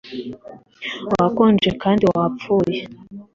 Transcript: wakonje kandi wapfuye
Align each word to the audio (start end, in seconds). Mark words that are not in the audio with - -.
wakonje 1.19 1.69
kandi 1.81 2.03
wapfuye 2.13 2.79